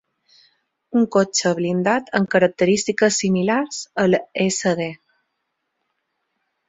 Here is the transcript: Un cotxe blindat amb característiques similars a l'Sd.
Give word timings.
Un 0.99 1.03
cotxe 1.15 1.51
blindat 1.59 2.09
amb 2.19 2.31
característiques 2.35 3.21
similars 3.25 3.83
a 4.05 4.07
l'Sd. 4.09 4.89